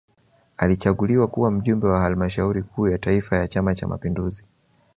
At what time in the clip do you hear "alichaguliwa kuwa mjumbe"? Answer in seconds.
0.57-1.87